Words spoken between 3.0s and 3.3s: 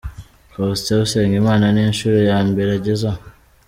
aha